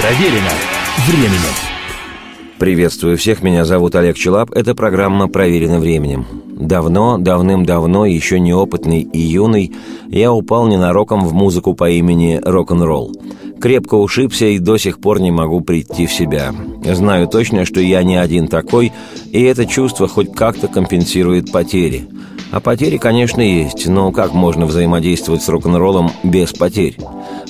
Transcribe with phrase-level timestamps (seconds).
[0.00, 0.52] Проверено
[1.08, 1.54] временем.
[2.56, 4.52] Приветствую всех, меня зовут Олег Челап.
[4.52, 6.24] Это программа «Проверено временем».
[6.46, 9.74] Давно, давным-давно, еще неопытный и юный,
[10.08, 13.12] я упал ненароком в музыку по имени рок-н-ролл.
[13.60, 16.54] Крепко ушибся и до сих пор не могу прийти в себя.
[16.84, 18.92] Знаю точно, что я не один такой,
[19.32, 22.06] и это чувство хоть как-то компенсирует потери.
[22.50, 26.96] А потери, конечно, есть, но как можно взаимодействовать с рок-н-роллом без потерь?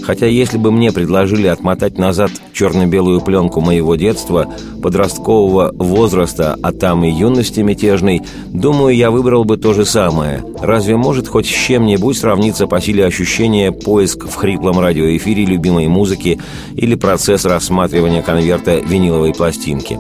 [0.02, 4.52] Хотя если бы мне предложили отмотать назад черно-белую пленку моего детства,
[4.83, 10.43] подросткового возраста, а там и юности мятежной, думаю, я выбрал бы то же самое.
[10.61, 16.41] Разве может хоть с чем-нибудь сравниться по силе ощущения поиск в хриплом радиоэфире любимой музыки
[16.74, 19.99] или процесс рассматривания конверта виниловой пластинки?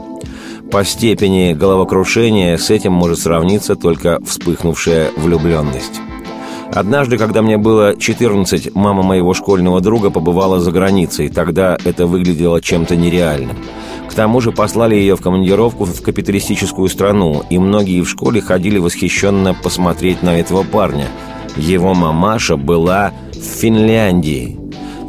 [0.70, 6.00] По степени головокрушения с этим может сравниться только вспыхнувшая влюбленность.
[6.70, 11.30] Однажды, когда мне было 14, мама моего школьного друга побывала за границей.
[11.30, 13.56] Тогда это выглядело чем-то нереальным.
[14.10, 18.78] К тому же послали ее в командировку в капиталистическую страну, и многие в школе ходили
[18.78, 21.08] восхищенно посмотреть на этого парня.
[21.56, 24.57] Его мамаша была в Финляндии.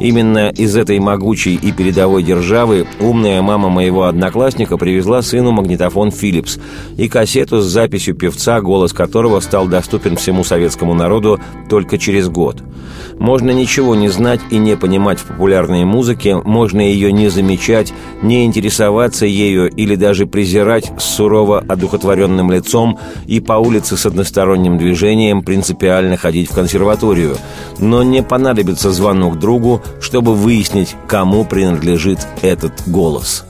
[0.00, 6.58] Именно из этой могучей и передовой державы умная мама моего одноклассника привезла сыну магнитофон Philips
[6.96, 12.62] и кассету с записью певца, голос которого стал доступен всему советскому народу только через год.
[13.18, 18.46] Можно ничего не знать и не понимать в популярной музыке, можно ее не замечать, не
[18.46, 25.42] интересоваться ею или даже презирать с сурово одухотворенным лицом и по улице с односторонним движением
[25.42, 27.36] принципиально ходить в консерваторию.
[27.78, 33.44] Но не понадобится звонок другу, чтобы выяснить, кому принадлежит этот голос.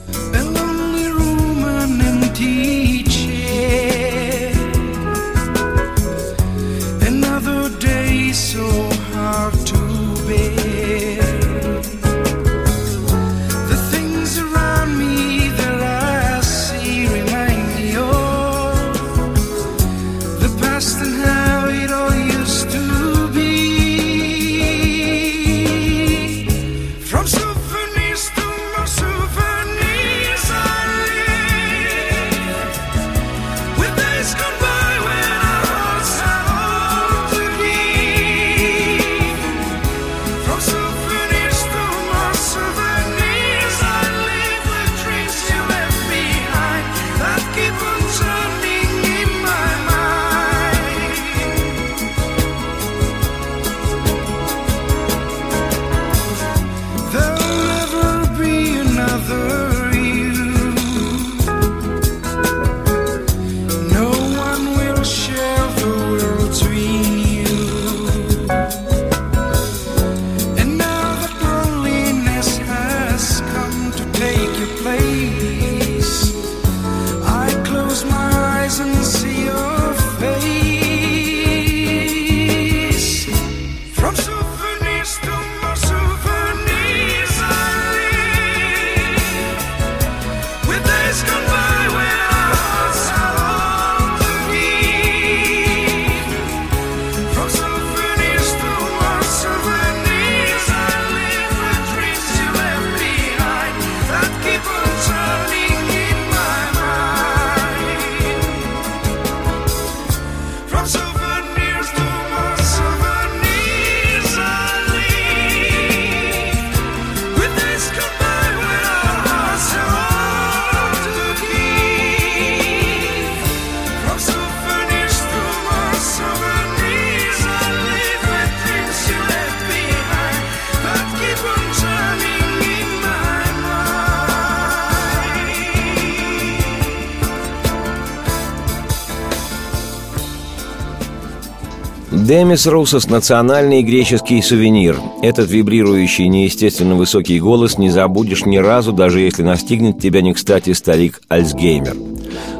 [142.31, 144.95] Демис Русос– национальный греческий сувенир.
[145.21, 150.71] Этот вибрирующий, неестественно высокий голос не забудешь ни разу, даже если настигнет тебя не кстати
[150.71, 151.97] старик Альцгеймер–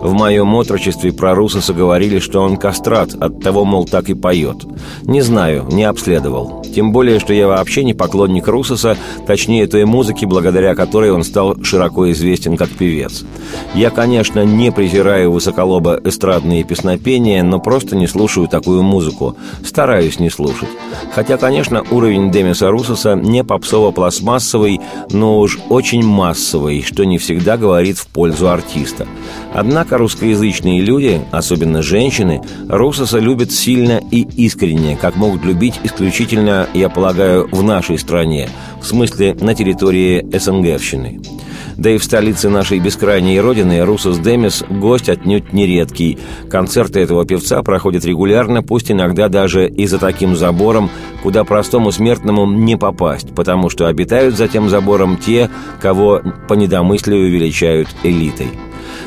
[0.02, 4.66] в моем отрочестве про Русоса говорили, что он кастрат, от того, мол, так и поет.
[5.04, 6.61] Не знаю, не обследовал.
[6.74, 8.98] Тем более, что я вообще не поклонник Русоса,
[9.28, 13.24] точнее той музыки, благодаря которой он стал широко известен как певец.
[13.74, 19.36] Я, конечно, не презираю высоколоба эстрадные песнопения, но просто не слушаю такую музыку.
[19.64, 20.70] Стараюсь не слушать.
[21.14, 24.80] Хотя, конечно, уровень Демиса Русоса не попсово-пластмассовый,
[25.12, 29.08] но уж очень массовый, что не всегда говорит в пользу артиста.
[29.54, 36.90] Однако русскоязычные люди, особенно женщины, Русоса любят сильно и искренне, как могут любить исключительно, я
[36.90, 38.50] полагаю, в нашей стране,
[38.82, 41.20] в смысле на территории СНГвщины.
[41.78, 46.20] Да и в столице нашей бескрайней родины Русос Демис– гость отнюдь нередкий.
[46.50, 50.90] Концерты этого певца проходят регулярно, пусть иногда даже и за таким забором,
[51.24, 55.50] куда простому смертному не попасть, потому что обитают за тем забором те,
[55.82, 58.50] кого по недомыслию величают элитой.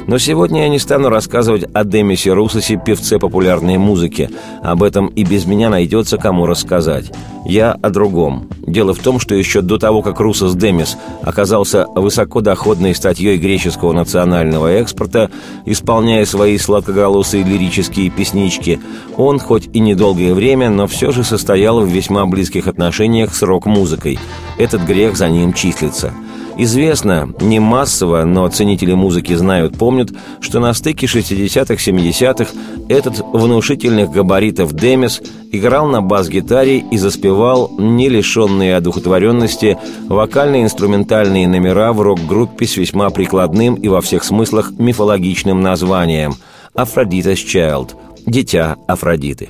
[0.06, 4.28] Но сегодня я не стану рассказывать о Демисе Русосе, певце популярной музыки.
[4.62, 7.10] Об этом и без меня найдется кому рассказать.
[7.46, 8.48] Я о другом.
[8.66, 14.68] Дело в том, что еще до того, как Русос Демис оказался высокодоходной статьей греческого национального
[14.68, 15.30] экспорта,
[15.64, 18.80] исполняя свои сладкоголосые лирические песнички,
[19.16, 24.18] он, хоть и недолгое время, но все же состоял в весьма близких отношениях с рок-музыкой.
[24.58, 26.12] Этот грех за ним числится–
[26.56, 30.10] Известно, не массово, но ценители музыки знают, помнят,
[30.40, 32.52] что на стыке 60-х, 70-х
[32.88, 35.20] этот внушительных габаритов Демис
[35.50, 39.78] играл на бас-гитаре и заспевал, не лишенные одухотворенности,
[40.08, 46.34] вокально-инструментальные номера в рок-группе с весьма прикладным и во всех смыслах мифологичным названием
[46.74, 47.90] «Афродитас Child»–
[48.26, 49.48] «Дитя Афродиты».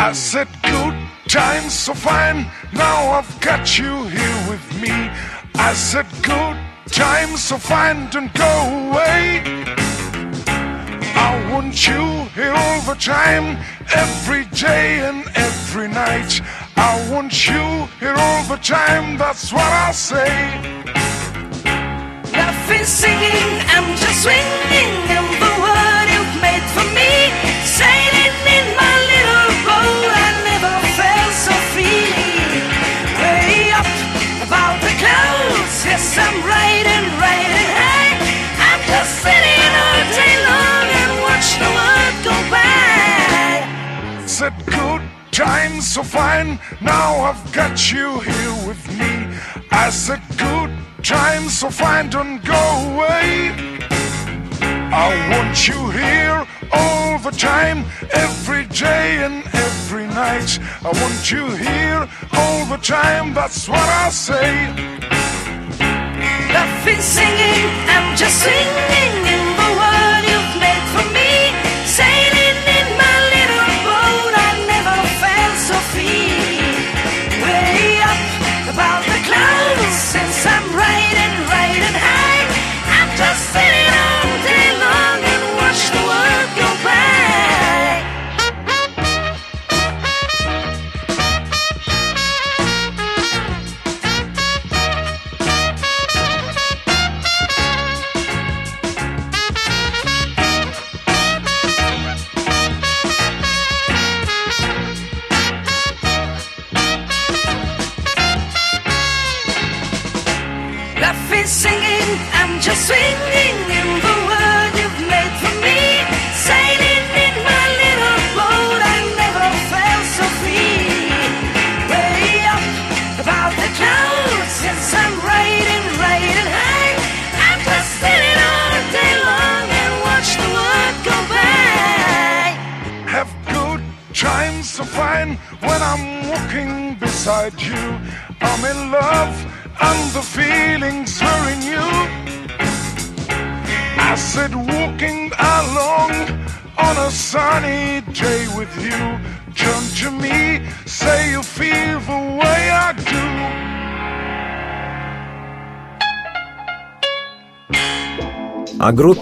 [0.00, 0.48] I said
[1.28, 2.50] times so fine.
[2.72, 5.10] Now I've got you here with me.
[5.54, 6.56] I said, Good
[6.90, 8.52] times so fine, don't go
[8.88, 9.42] away.
[11.14, 13.62] I want you here all the time,
[13.94, 16.40] every day and every night.
[16.76, 20.30] I want you here all the time, that's what I say.
[22.32, 27.12] Laughing, singing, I'm just swinging, I'm the one you've made for me.
[27.64, 28.87] Sailing in my
[44.38, 45.02] Said good
[45.32, 49.36] times so fine, now I've got you here with me.
[49.72, 50.70] I said good
[51.02, 53.50] times so fine, don't go away.
[54.94, 60.60] I want you here all the time, every day and every night.
[60.84, 64.68] I want you here all the time, that's what I say
[66.60, 67.64] I've been singing.
[67.88, 69.47] I'm just singing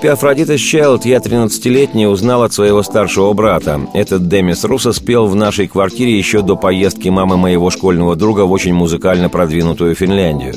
[0.07, 3.81] Группе Афродита Щелд я 13-летний узнал от своего старшего брата.
[3.93, 8.53] Этот Демис Руссо спел в нашей квартире еще до поездки мамы моего школьного друга в
[8.53, 10.55] очень музыкально продвинутую Финляндию.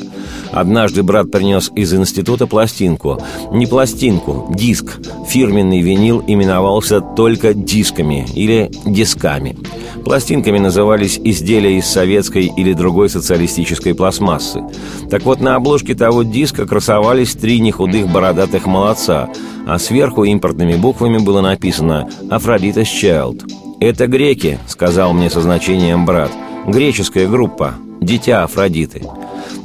[0.52, 3.20] Однажды брат принес из института пластинку.
[3.50, 5.00] Не пластинку, диск.
[5.28, 9.56] Фирменный винил именовался только дисками или дисками.
[10.04, 14.62] Пластинками назывались изделия из советской или другой социалистической пластмассы.
[15.10, 19.28] Так вот, на обложке того диска красовались три нехудых бородатых молодца,
[19.66, 23.42] а сверху импортными буквами было написано «Афродитас Child».
[23.80, 26.30] «Это греки»,— сказал мне со значением брат.
[26.66, 27.74] «Греческая группа.
[28.00, 29.02] Дитя Афродиты».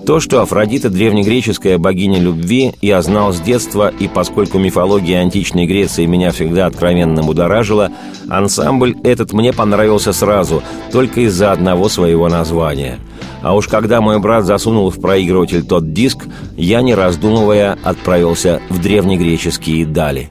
[0.05, 6.05] То, что Афродита– древнегреческая богиня любви, я знал с детства, и поскольку мифология античной Греции
[6.05, 7.89] меня всегда откровенно будоражила,
[8.29, 12.99] ансамбль этот мне понравился сразу, только из-за одного своего названия.
[13.41, 18.79] А уж когда мой брат засунул в проигрыватель тот диск, я, не раздумывая, отправился в
[18.79, 20.29] древнегреческие дали.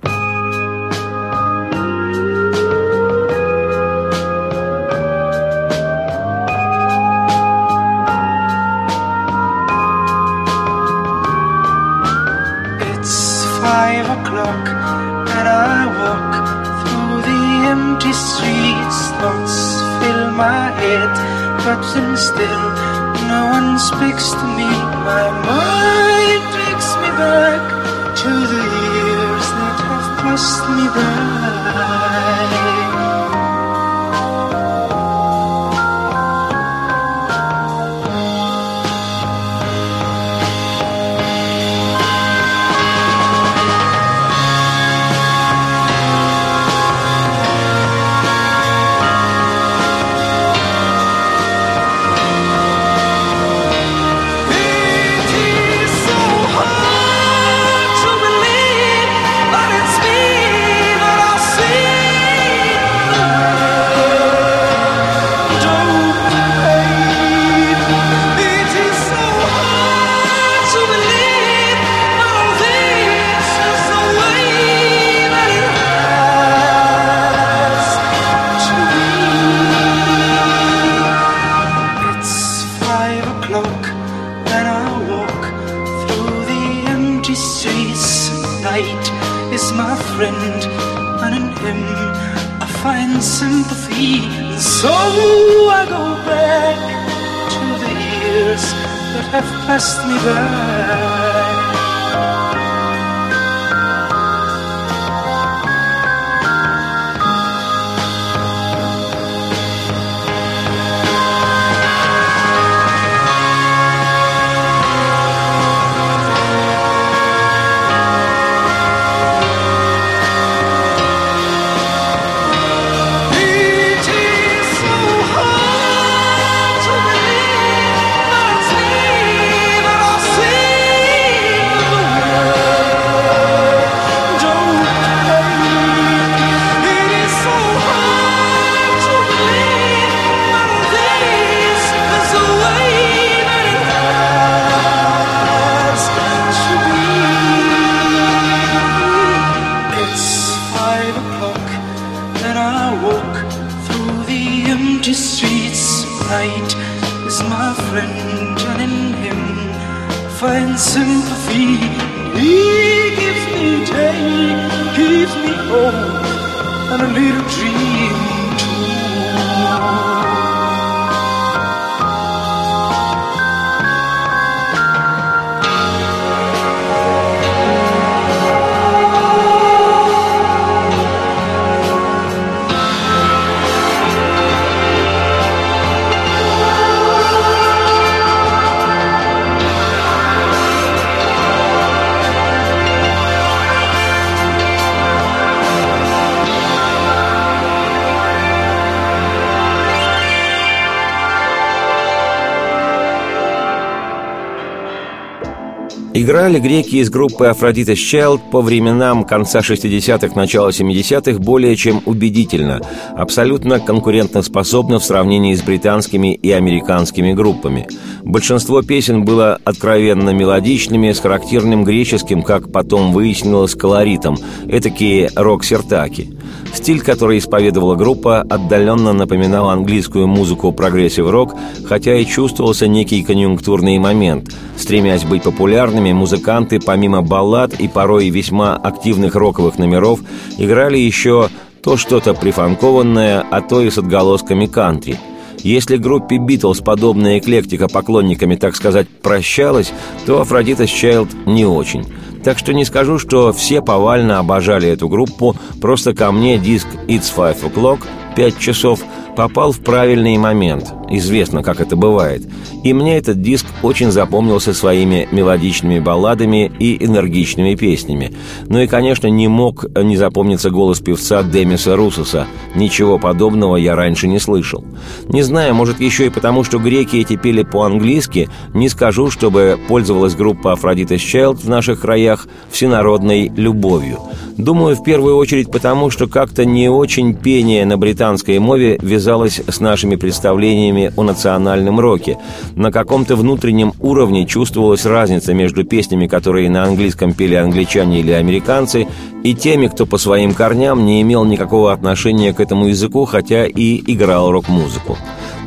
[206.24, 212.80] Играли греки из группы Aphrodite's Child по временам конца 60-х, начала 70-х более чем убедительно,
[213.14, 217.86] абсолютно конкурентоспособно в сравнении с британскими и американскими группами.
[218.22, 226.34] Большинство песен было откровенно мелодичными, с характерным греческим, как потом выяснилось, колоритом, этакие рок-сертаки.
[226.72, 231.54] Стиль, который исповедовала группа, отдаленно напоминал английскую музыку прогрессив-рок,
[231.84, 234.50] хотя и чувствовался некий конъюнктурный момент.
[234.76, 240.20] Стремясь быть популярными, музыканты, помимо баллад и порой весьма активных роковых номеров,
[240.58, 241.48] играли еще
[241.82, 245.18] то что-то прифанкованное, а то и с отголосками кантри–
[245.64, 249.94] если группе «Битлз» подобная эклектика поклонниками, так сказать, прощалась,
[250.26, 252.04] то «Афродита Чайлд» не очень.
[252.44, 257.32] Так что не скажу, что все повально обожали эту группу, просто ко мне диск «It's
[257.34, 258.00] Five O'Clock»
[258.36, 259.00] «Пять часов»
[259.34, 260.92] попал в правильный момент.
[261.10, 262.42] Известно, как это бывает.
[262.82, 268.32] И мне этот диск очень запомнился своими мелодичными балладами и энергичными песнями.
[268.68, 272.46] Ну и, конечно, не мог не запомниться голос певца Демиса Русоса.
[272.74, 274.84] Ничего подобного я раньше не слышал.
[275.28, 280.34] Не знаю, может, еще и потому, что греки эти пели по-английски, не скажу, чтобы пользовалась
[280.34, 284.20] группа Афродита Child в наших краях всенародной любовью.
[284.56, 289.60] Думаю, в первую очередь потому, что как-то не очень пение на британском британской мове вязалось
[289.68, 292.38] с нашими представлениями о национальном роке.
[292.74, 299.06] На каком-то внутреннем уровне чувствовалась разница между песнями, которые на английском пели англичане или американцы,
[299.42, 304.02] и теми, кто по своим корням не имел никакого отношения к этому языку, хотя и
[304.10, 305.18] играл рок-музыку.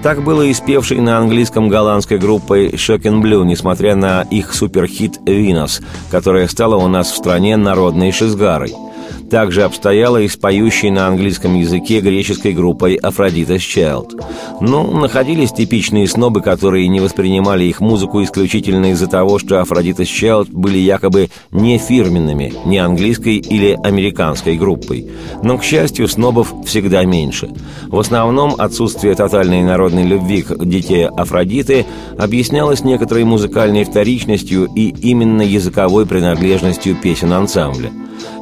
[0.01, 5.81] Так было и спевшей на английском голландской группой Shocking Blue, несмотря на их суперхит «Винос»,
[6.09, 8.73] которая стала у нас в стране народной шизгарой–
[9.29, 14.23] также обстояло и с поющей на английском языке греческой группой «Aphrodite's Child».
[14.61, 20.49] Ну, находились типичные снобы, которые не воспринимали их музыку исключительно из-за того, что «Aphrodite's Child»
[20.51, 25.07] были якобы не фирменными, не английской или американской группой.
[25.43, 27.49] Но, к счастью, снобов всегда меньше.
[27.87, 31.85] В основном отсутствие тотальной народной любви к детей Афродиты
[32.17, 37.91] объяснялось некоторой музыкальной вторичностью и именно языковой принадлежностью песен ансамбля.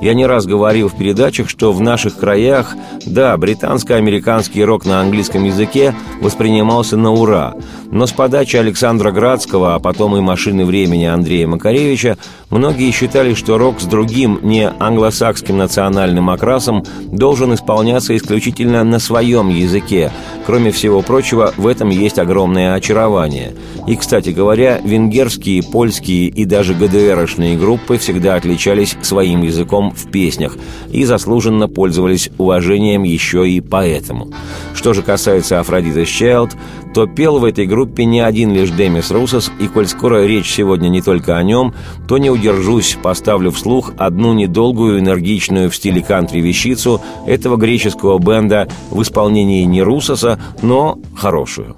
[0.01, 5.43] Я не раз говорил в передачах, что в наших краях, да, британско-американский рок на английском
[5.43, 7.55] языке воспринимался на ура,
[7.91, 12.17] но с подачи Александра Градского, а потом и «Машины времени» Андрея Макаревича,
[12.49, 19.49] многие считали, что рок с другим, не англосакским национальным окрасом должен исполняться исключительно на своем
[19.49, 20.11] языке.
[20.45, 23.53] Кроме всего прочего, в этом есть огромное очарование.
[23.87, 30.57] И, кстати говоря, венгерские, польские и даже ГДРшные группы всегда отличались своим языком в песнях
[30.91, 34.31] и заслуженно пользовались уважением еще и поэтому.
[34.73, 36.51] Что же касается Афродиты Child,
[36.93, 40.87] то пел в этой группе не один лишь Демис Русос, и коль скоро речь сегодня
[40.87, 41.73] не только о нем,
[42.07, 48.69] то не удержусь, поставлю вслух одну недолгую, энергичную в стиле кантри вещицу этого греческого бенда
[48.91, 51.75] в исполнении не Русоса, но хорошую.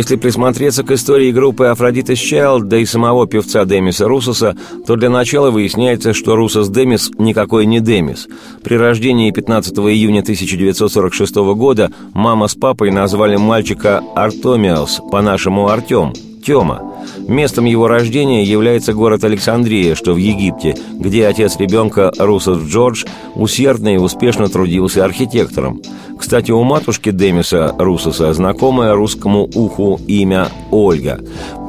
[0.00, 5.10] Если присмотреться к истории группы Афродита Child, да и самого певца Демиса Русоса, то для
[5.10, 8.26] начала выясняется, что Русос Демис никакой не Демис.
[8.64, 16.14] При рождении 15 июня 1946 года мама с папой назвали мальчика Артомиос, по-нашему Артем,
[16.46, 16.89] Тема.
[17.30, 23.04] Местом его рождения является город Александрия, что в Египте, где отец ребенка Русос Джордж
[23.36, 25.80] усердно и успешно трудился архитектором.
[26.18, 31.20] Кстати, у матушки Демиса Русоса знакомое русскому уху имя Ольга.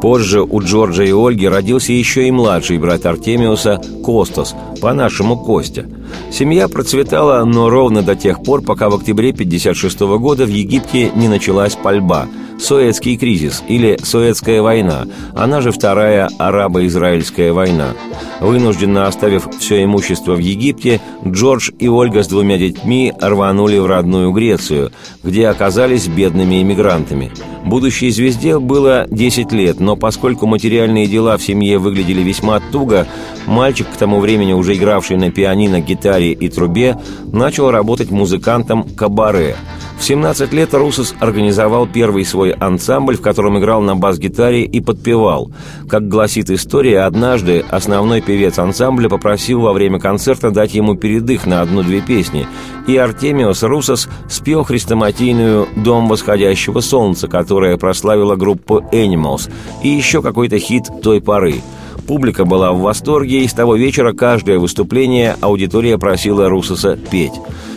[0.02, 5.86] Позже у Джорджа и Ольги родился еще и младший брат Артемиуса Костас, по-нашему Костя.
[6.32, 11.28] Семья процветала, но ровно до тех пор, пока в октябре 1956 года в Египте не
[11.28, 12.28] началась пальба–
[12.62, 17.94] Суэцкий кризис или Суэцкая война, она же Вторая арабо-израильская война.
[18.40, 24.32] Вынужденно оставив все имущество в Египте, Джордж и Ольга с двумя детьми рванули в родную
[24.32, 24.92] Грецию,
[25.24, 27.32] где оказались бедными иммигрантами.
[27.66, 33.08] Будущей звезде было 10 лет, но поскольку материальные дела в семье выглядели весьма туго,
[33.48, 36.98] мальчик, к тому времени уже игравший на пианино, гитаре и трубе,
[37.32, 39.56] начал работать музыкантом кабаре–
[40.02, 45.52] в 17 лет Русос организовал первый свой ансамбль, в котором играл на бас-гитаре и подпевал.
[45.88, 51.62] Как гласит история, однажды основной певец ансамбля попросил во время концерта дать ему передых на
[51.62, 52.48] одну-две песни,
[52.88, 59.52] и Артемиос Русос спел хрестоматийную «Дом восходящего солнца», которая прославила группу Animals,
[59.84, 61.62] и еще какой-то хит той поры–
[62.08, 67.34] Публика была в восторге, и с того вечера каждое выступление аудитория просила Русоса петь.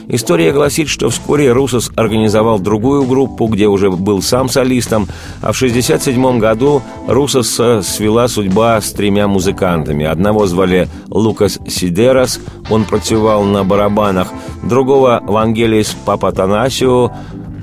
[0.08, 5.08] История гласит, что вскоре Русос организовал другую группу, где уже был сам солистом,
[5.40, 10.04] а в 1967 году Русоса свела судьба с тремя музыкантами.
[10.04, 12.38] Одного звали Лукас Сидерас,
[12.70, 14.28] он працевал на барабанах,
[14.62, 17.10] другого Вангелис Папатанасио,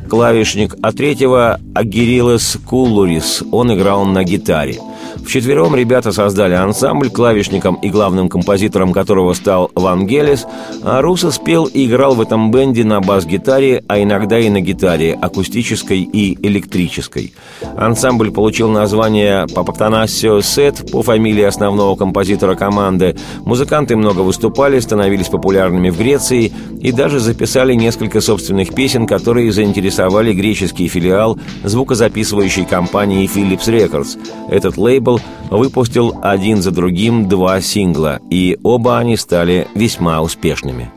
[0.09, 4.79] клавишник, а третьего Агирилас Кулурис, он играл на гитаре–
[5.25, 10.45] Вчетвером ребята создали ансамбль, клавишником и главным композитором которого стал Вангелис,
[10.83, 15.13] а Руса спел и играл в этом бенде на бас-гитаре, а иногда и на гитаре,
[15.13, 17.33] акустической и электрической.
[17.77, 23.15] Ансамбль получил название Папатанасио Сет по фамилии основного композитора команды.
[23.45, 30.33] Музыканты много выступали, становились популярными в Греции и даже записали несколько собственных песен, которые заинтересовали
[30.33, 34.17] греческий филиал звукозаписывающей компании Philips Records.
[34.49, 40.91] Этот лейбл лейбл выпустил один за другим два сингла, и оба они стали весьма успешными.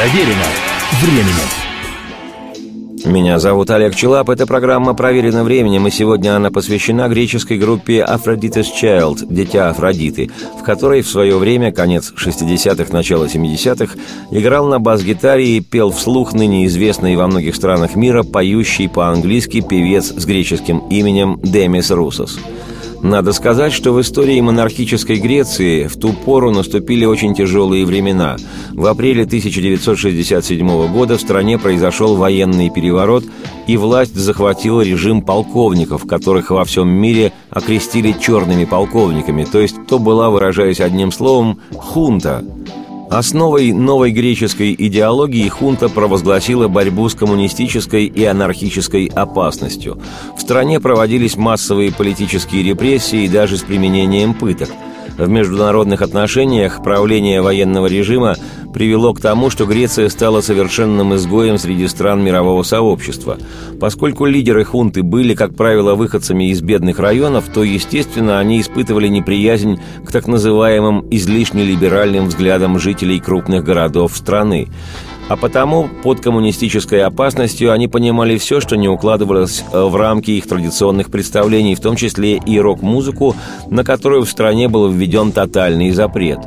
[0.00, 0.46] Проверено
[1.02, 1.34] временем.
[3.04, 8.68] Меня зовут Олег Челап, эта программа проверена временем, и сегодня она посвящена греческой группе Aphrodite's
[8.82, 13.94] Child– «Дитя Афродиты», в которой в свое время, конец 60-х, начало 70-х,
[14.30, 20.14] играл на бас-гитаре и пел вслух ныне известный во многих странах мира поющий по-английски певец
[20.16, 22.38] с греческим именем Демис Русос–
[23.02, 28.36] надо сказать, что в истории монархической Греции в ту пору наступили очень тяжелые времена.
[28.72, 33.24] В апреле 1967 года в стране произошел военный переворот,
[33.66, 39.98] и власть захватила режим полковников, которых во всем мире окрестили черными полковниками, то есть то
[39.98, 42.44] была, выражаясь одним словом, хунта–
[43.10, 50.00] Основой новой греческой идеологии хунта провозгласила борьбу с коммунистической и анархической опасностью.
[50.36, 54.68] В стране проводились массовые политические репрессии даже с применением пыток–
[55.20, 58.36] в международных отношениях правление военного режима
[58.72, 63.38] привело к тому, что Греция стала совершенным изгоем среди стран мирового сообщества.
[63.80, 69.80] Поскольку лидеры хунты были, как правило, выходцами из бедных районов, то, естественно, они испытывали неприязнь
[70.04, 74.68] к так называемым излишне либеральным взглядам жителей крупных городов страны.
[75.30, 80.48] А потому под коммунистической опасностью они понимали все, что не укладывалось э, в рамки их
[80.48, 83.36] традиционных представлений, в том числе и рок-музыку,
[83.70, 86.40] на которую в стране был введен тотальный запрет.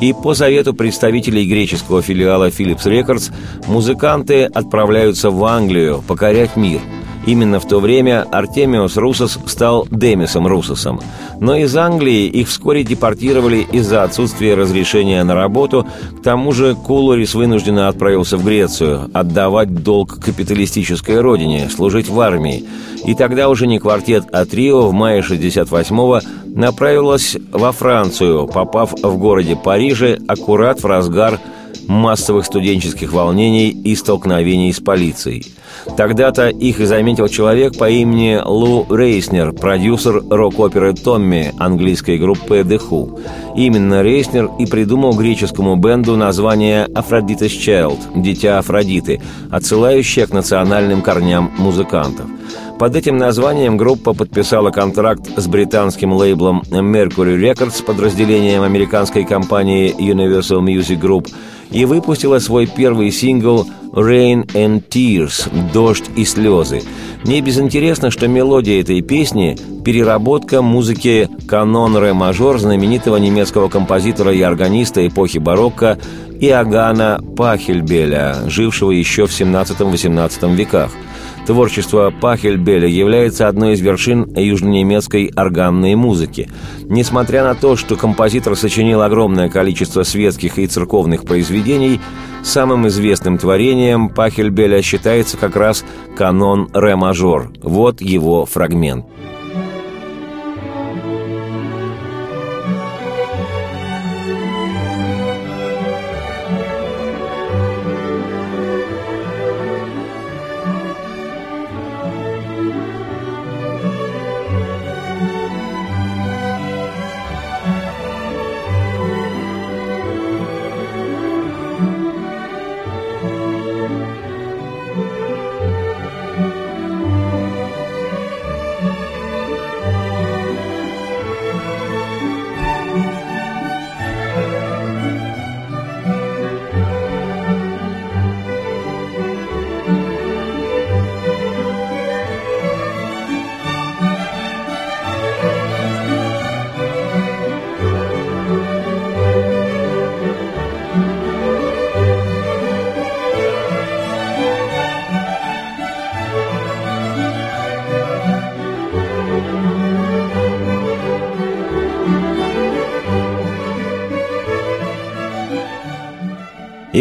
[0.00, 3.32] И по совету представителей греческого филиала Philips Records
[3.66, 6.80] музыканты отправляются в Англию покорять мир–
[7.26, 11.00] Именно в то время Артемиус Русос стал Демисом Русосом.
[11.40, 15.86] Но из Англии их вскоре депортировали из-за отсутствия разрешения на работу.
[16.18, 22.64] К тому же Кулорис вынужденно отправился в Грецию, отдавать долг капиталистической родине, служить в армии.
[23.04, 29.18] И тогда уже не квартет, а трио в мае 68-го направилась во Францию, попав в
[29.18, 31.38] городе Париже аккурат в разгар
[31.88, 35.52] массовых студенческих волнений и столкновений с полицией.
[35.96, 42.80] Тогда-то их и заметил человек по имени Лу Рейснер, продюсер рок-оперы «Томми» английской группы «The
[42.80, 43.20] Who».
[43.56, 49.20] Именно Рейснер и придумал греческому бенду название «Aphrodite's Child»– «Дитя Афродиты»,
[49.50, 52.26] отсылающее к национальным корням музыкантов–
[52.78, 60.60] под этим названием группа подписала контракт с британским лейблом Mercury Records, подразделением американской компании Universal
[60.60, 61.30] Music Group,
[61.70, 66.82] и выпустила свой первый сингл «Rain and Tears»– «Дождь и слезы».
[67.24, 74.42] Не безинтересно, что мелодия этой песни– переработка музыки канон ре мажор знаменитого немецкого композитора и
[74.42, 75.98] органиста эпохи барокко
[76.40, 80.90] Иоганна Пахельбеля, жившего еще в 17-18 веках–
[81.46, 86.50] Творчество Пахельбеля является одной из вершин южнонемецкой органной музыки.
[86.84, 92.00] Несмотря на то, что композитор сочинил огромное количество светских и церковных произведений,
[92.42, 95.84] самым известным творением Пахельбеля считается как раз
[96.16, 97.52] канон ре-мажор.
[97.62, 99.04] Вот его фрагмент.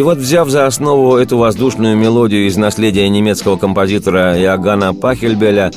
[0.04, 5.72] Вот, взяв за основу эту воздушную мелодию из наследия немецкого композитора Иоганна Пахельбеля,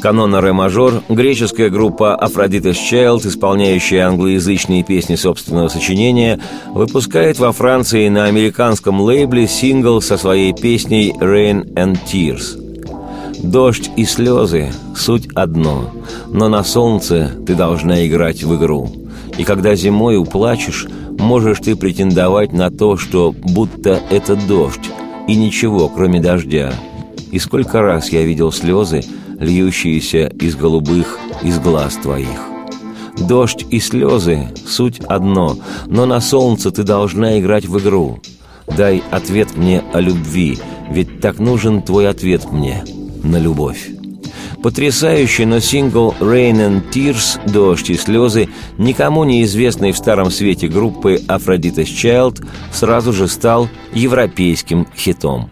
[0.00, 8.24] канона ре-мажор, греческая группа Aphrodite's Child, исполняющая англоязычные песни собственного сочинения, выпускает во Франции на
[8.24, 12.58] американском лейбле сингл со своей песней «Rain and Tears».
[13.42, 15.90] Дождь и слезы– суть одно,
[16.28, 18.90] но на солнце ты должна играть в игру.
[19.38, 20.86] И когда зимой уплачешь–
[21.20, 24.90] можешь ты претендовать на то, что будто это дождь,
[25.28, 26.72] и ничего, кроме дождя.
[27.30, 29.02] И сколько раз я видел слезы,
[29.38, 32.40] льющиеся из голубых, из глаз твоих.
[33.28, 35.56] Дождь и слезы— суть одно,
[35.86, 38.18] но на солнце ты должна играть в игру.
[38.66, 40.58] Дай ответ мне о любви,
[40.90, 42.84] ведь так нужен твой ответ мне
[43.22, 43.99] на любовь.
[44.62, 51.18] Потрясающий, но сингл «Rain and Tears» «Дождь и слезы» никому неизвестный в старом свете группы
[51.28, 55.50] «Aphrodite's Child» сразу же стал европейским хитом.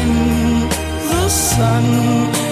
[0.00, 0.68] in
[1.10, 2.45] the sun.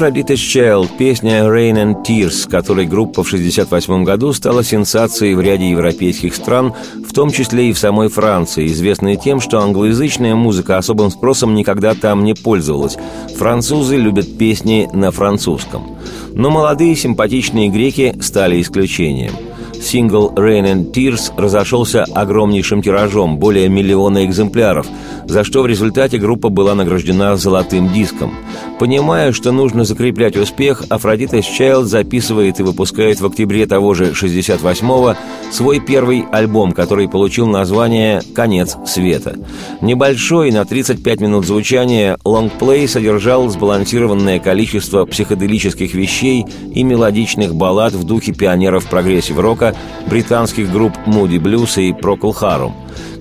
[0.00, 5.68] Aphrodite's Child, песня «Rain and Tears», которой группа в 1968 году стала сенсацией в ряде
[5.68, 6.72] европейских стран,
[7.06, 11.94] в том числе и в самой Франции, известной тем, что англоязычная музыка особым спросом никогда
[11.94, 12.96] там не пользовалась.
[13.36, 15.98] Французы любят песни на французском.
[16.32, 19.32] Но молодые симпатичные греки стали исключением–
[19.80, 24.86] Сингл «Rain and Tears» разошелся огромнейшим тиражом, более миллиона экземпляров,
[25.26, 28.34] за что в результате группа была награждена золотым диском.
[28.78, 35.16] Понимая, что нужно закреплять успех, Aphrodite's Child записывает и выпускает в октябре того же 68-го
[35.50, 39.36] свой первый альбом, который получил название «Конец света».
[39.82, 48.04] Небольшой, на 35 минут звучания, лонгплей содержал сбалансированное количество психоделических вещей и мелодичных баллад в
[48.04, 49.69] духе пионеров прогрессив-рока,
[50.08, 52.72] британских групп Moody Blues и Procol Harum.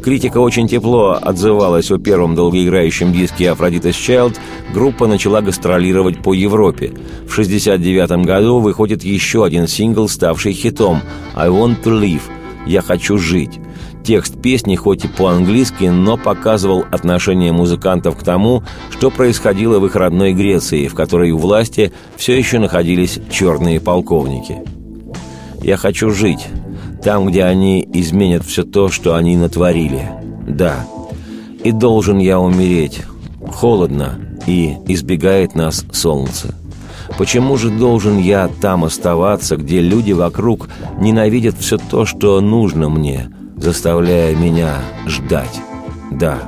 [0.04, 4.38] Критика очень тепло отзывалась о первом долгоиграющем диске «Aphrodite's Child»,
[4.74, 6.94] группа начала гастролировать по Европе.
[7.28, 11.02] В 1969 году выходит еще один сингл, ставший хитом
[11.36, 12.22] «I Want to Live»–
[12.66, 13.60] «Я хочу жить».
[14.04, 19.96] Текст песни хоть и по-английски, но показывал отношение музыкантов к тому, что происходило в их
[19.96, 24.79] родной Греции, в которой у власти все еще находились черные полковники.
[25.62, 26.48] Я хочу жить
[27.04, 30.10] там, где они изменят все то, что они натворили.
[30.48, 30.86] Да.
[31.64, 33.02] И должен я умереть.
[33.54, 36.56] Холодно, и избегает нас солнце.
[37.18, 40.70] Почему же должен я там оставаться, где люди вокруг
[41.00, 45.60] ненавидят все то, что нужно мне, заставляя меня ждать?
[46.12, 46.40] Да,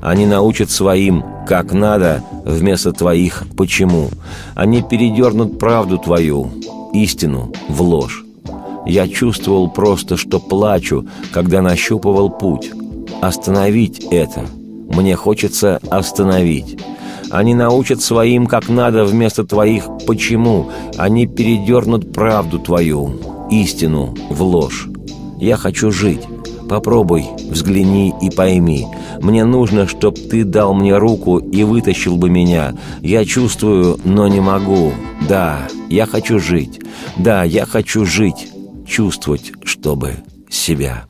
[0.00, 4.10] они научат своим «как надо» вместо твоих «почему».
[4.54, 6.50] Они передернут правду твою,
[6.92, 8.25] истину, в ложь.
[8.86, 12.70] Я чувствовал просто, что плачу, когда нащупывал путь.
[13.20, 14.46] Остановить это.
[14.88, 16.78] Мне хочется остановить.
[17.30, 20.70] Они научат своим как надо вместо твоих «почему».
[20.96, 23.18] Они передернут правду твою,
[23.50, 24.88] истину в ложь.
[25.40, 26.22] Я хочу жить.
[26.68, 28.86] Попробуй, взгляни и пойми.
[29.20, 32.74] Мне нужно, чтоб ты дал мне руку и вытащил бы меня.
[33.02, 34.92] Я чувствую, но не могу.
[35.28, 36.80] Да, я хочу жить.
[37.16, 38.48] Да, я хочу жить.
[38.86, 40.16] Чувствовать, чтобы
[40.48, 41.06] себя».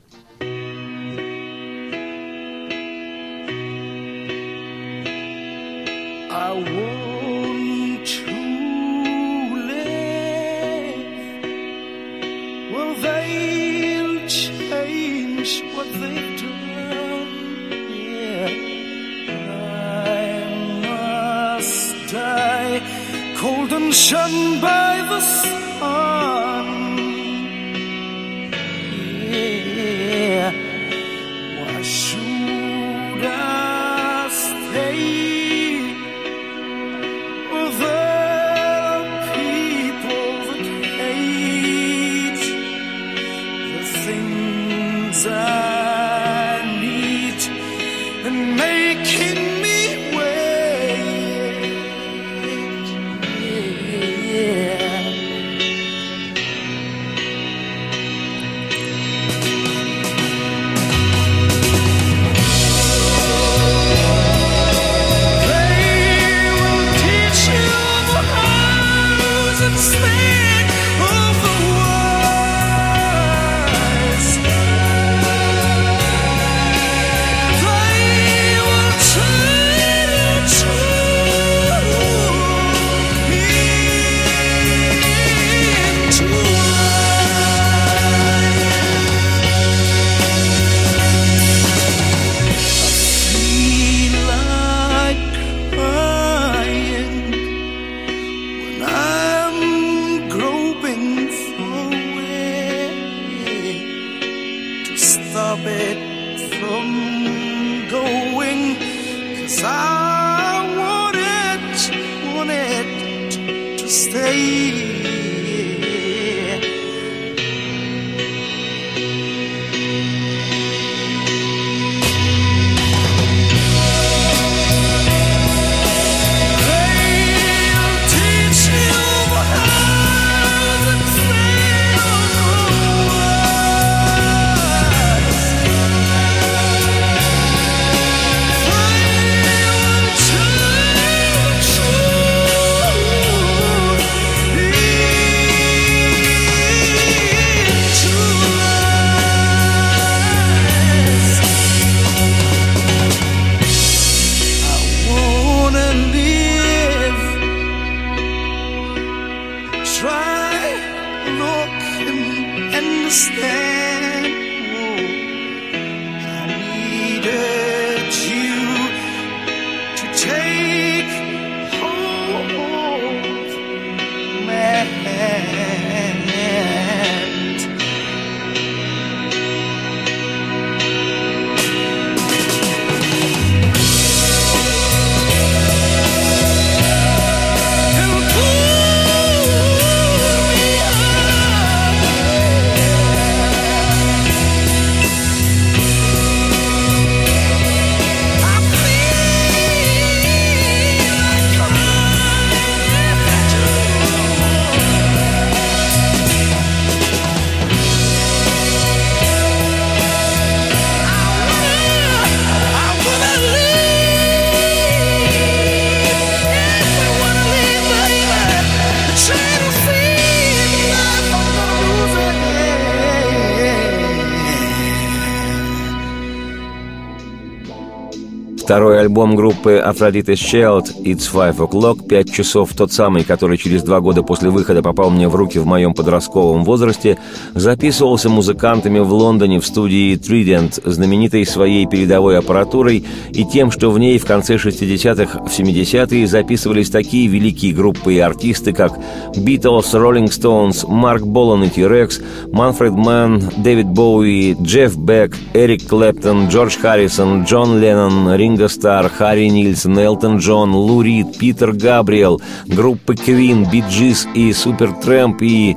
[229.16, 234.22] Альбом группы Aphrodite's Child «It's Five O'Clock» «Пять часов» тот самый, который через два года
[234.22, 237.16] после выхода попал мне в руки в моем подростковом возрасте,
[237.54, 243.98] записывался музыкантами в Лондоне в студии Trident, знаменитой своей передовой аппаратурой и тем, что в
[243.98, 248.92] ней в конце 60-х, в 70-е записывались такие великие группы и артисты, как
[249.34, 256.48] Beatles, Rolling Stones, Марк Болан и T-Rex, Манфред Мэн, Дэвид Боуи, Джефф Бек, Эрик Клэптон,
[256.48, 263.14] Джордж Харрисон, Джон Леннон, Ринго Стар, Харри Нильсон, Элтон Джон, Лу Рид, Питер Габриэл, группы
[263.14, 265.76] Queen, Bee Gees и Supertramp и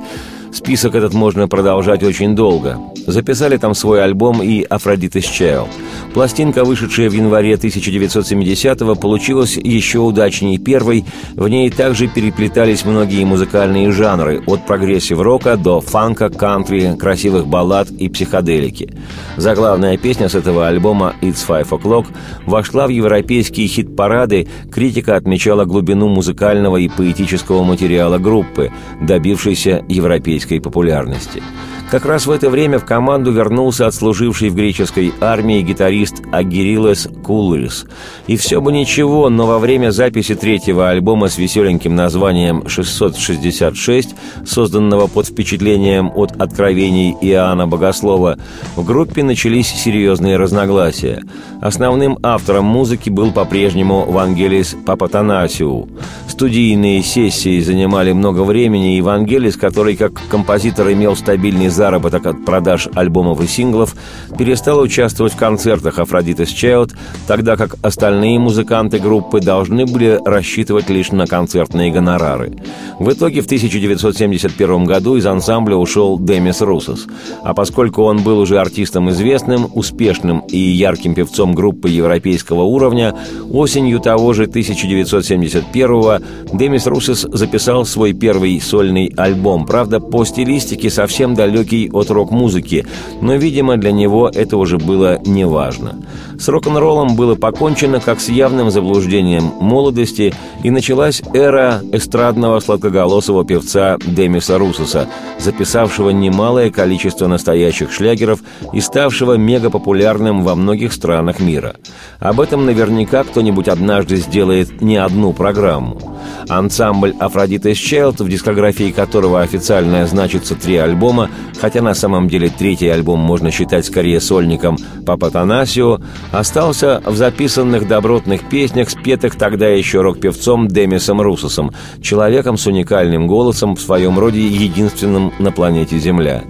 [0.52, 2.78] Список этот можно продолжать очень долго.
[3.06, 5.68] Записали там свой альбом и «Aphrodite's Child».
[6.12, 11.04] Пластинка, вышедшая в январе 1970-го, получилась еще удачнее первой.
[11.34, 18.08] В ней также переплетались многие музыкальные жанры, от прогрессив-рока до фанка, кантри, красивых баллад и
[18.08, 18.92] психоделики.
[19.36, 22.06] Заглавная песня с этого альбома «It's Five O'Clock»
[22.44, 30.60] вошла в европейские хит-парады, критика отмечала глубину музыкального и поэтического материала группы, добившейся европейской европейской
[30.60, 31.42] популярности.
[31.90, 37.84] Как раз в это время в команду вернулся отслуживший в греческой армии гитарист Агирилес Кулрис.
[38.28, 44.14] И все бы ничего, но во время записи третьего альбома с веселеньким названием «666»,
[44.46, 48.38] созданного под впечатлением от откровений Иоанна Богослова,
[48.76, 51.24] в группе начались серьезные разногласия.
[51.60, 55.88] Основным автором музыки был по-прежнему Вангелис Папатанасиу.
[56.28, 62.88] Студийные сессии занимали много времени, и Вангелис, который как композитор имел стабильный заработок от продаж
[62.94, 63.96] альбомов и синглов,
[64.36, 66.92] перестал участвовать в концертах Aphrodite's Child,
[67.26, 72.52] тогда как остальные музыканты группы должны были рассчитывать лишь на концертные гонорары.
[72.98, 77.06] В итоге в 1971 году из ансамбля ушел Демис Русос,
[77.42, 83.14] а поскольку он был уже артистом известным, успешным и ярким певцом группы европейского уровня,
[83.50, 86.18] осенью того же 1971-го
[86.52, 92.86] Демис Русос записал свой первый сольный альбом, правда, по стилистике совсем далекий далекий от рок-музыки,
[93.20, 95.96] но, видимо, для него это уже было неважно.
[96.38, 103.98] С рок-н-роллом было покончено как с явным заблуждением молодости, и началась эра эстрадного сладкоголосого певца
[104.06, 105.06] Демиса Русоса,
[105.38, 108.40] записавшего немалое количество настоящих шлягеров
[108.72, 111.76] и ставшего мегапопулярным во многих странах мира.
[112.18, 116.19] Об этом наверняка кто-нибудь однажды сделает не одну программу.
[116.50, 121.30] Ансамбль «Афродита Child», в дискографии которого официально значится три альбома,
[121.60, 124.76] хотя на самом деле третий альбом можно считать скорее сольником
[125.06, 126.00] Папа Танасио,
[126.32, 131.72] остался в записанных добротных песнях, спетых тогда еще рок-певцом Демисом Русосом,
[132.02, 136.42] человеком с уникальным голосом, в своем роде единственным на планете Земля.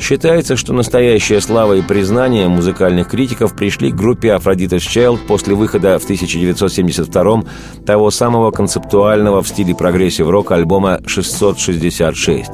[0.00, 5.98] Считается, что настоящая слава и признание музыкальных критиков пришли к группе Aphrodite's Child после выхода
[5.98, 7.42] в 1972
[7.86, 12.46] того самого концептуального в стиле прогрессив-рок альбома «666».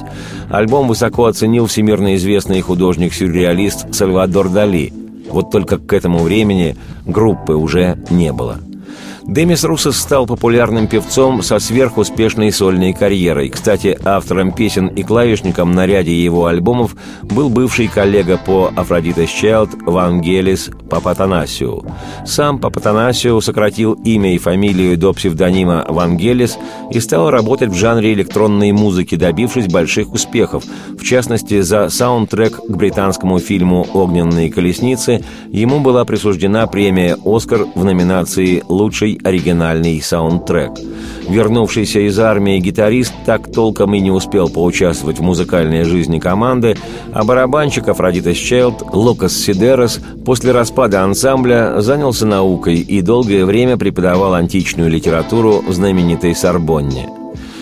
[0.50, 4.92] Альбом высоко оценил всемирно известный художник-сюрреалист Сальвадор Дали.
[5.30, 8.58] Вот только к этому времени группы уже не было–
[9.28, 13.50] Демис Русос стал популярным певцом со сверхуспешной сольной карьерой.
[13.50, 19.84] Кстати, автором песен и клавишником на ряде его альбомов был бывший коллега по Афродитес Child
[19.84, 21.84] Вангелис Папатанасиу.
[22.24, 26.56] Сам Папатанасиу сократил имя и фамилию до псевдонима Вангелис
[26.90, 30.64] и стал работать в жанре электронной музыки, добившись больших успехов.
[30.98, 37.84] В частности, за саундтрек к британскому фильму «Огненные колесницы» ему была присуждена премия «Оскар» в
[37.84, 40.72] номинации «Лучший оригинальный саундтрек.
[41.28, 46.76] Вернувшийся из армии гитарист так толком и не успел поучаствовать в музыкальной жизни команды,
[47.12, 54.34] а барабанщик Афродитас Чайлд Лукас Сидерос после распада ансамбля занялся наукой и долгое время преподавал
[54.34, 57.08] античную литературу в знаменитой Сорбонне–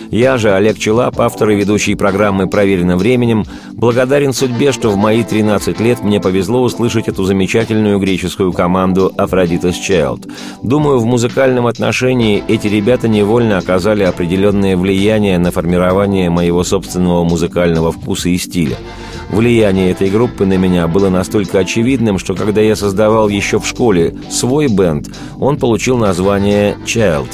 [0.09, 5.23] я же, Олег Челап, автор и ведущий программы «Проверено временем», благодарен судьбе, что в мои
[5.23, 10.31] 13 лет мне повезло услышать эту замечательную греческую команду «Афродитас Child».
[10.63, 17.91] Думаю, в музыкальном отношении эти ребята невольно оказали определенное влияние на формирование моего собственного музыкального
[17.91, 18.77] вкуса и стиля.
[19.29, 24.15] Влияние этой группы на меня было настолько очевидным, что когда я создавал еще в школе
[24.29, 27.27] свой бенд, он получил название «Child»,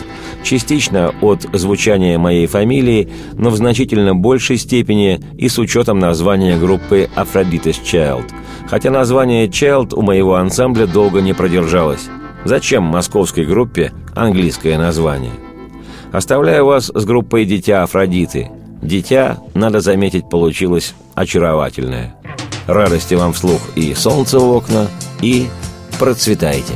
[0.43, 7.09] частично от звучания моей фамилии, но в значительно большей степени и с учетом названия группы
[7.15, 8.25] Aphrodite's Child.
[8.67, 12.07] Хотя название Child у моего ансамбля долго не продержалось.
[12.45, 15.31] Зачем московской группе английское название?
[16.11, 18.49] Оставляю вас с группой «Дитя Афродиты».
[18.81, 22.15] Дитя, надо заметить, получилось очаровательное.
[22.67, 24.87] Радости вам вслух и солнце в окна,
[25.21, 25.47] и
[25.99, 26.73] процветайте.